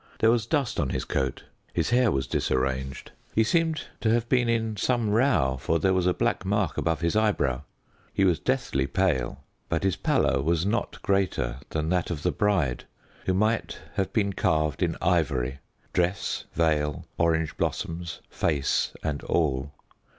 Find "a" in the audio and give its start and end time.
6.07-6.11